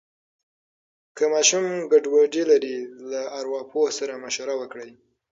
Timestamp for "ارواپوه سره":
3.39-4.21